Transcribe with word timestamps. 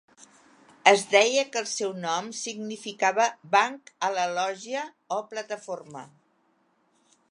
Es 0.91 1.03
deia 1.11 1.43
que 1.55 1.61
el 1.61 1.67
seu 1.73 1.93
nom 2.07 2.31
significava 2.39 3.29
"banc 3.59 3.95
a 4.09 4.13
la 4.19 4.27
lògia 4.41 4.89
o 5.21 5.25
plataforma". 5.35 6.09